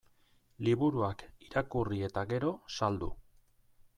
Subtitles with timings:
[0.67, 3.13] Liburuak irakurri eta gero, saldu.